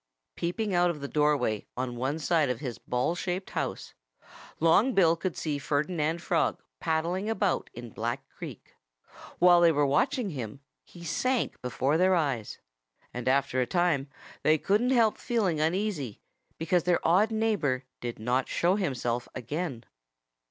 [0.35, 3.93] Peeping out of the doorway on one side of his ball shaped house,
[4.59, 8.73] Long Bill could see Ferdinand Frog paddling about in Black Creek.
[9.37, 12.57] While they were watching him, he sank before their eyes.
[13.13, 14.09] And after a time
[14.41, 16.19] they couldn't help feeling uneasy,
[16.57, 19.83] because their odd neighbor did not show himself again.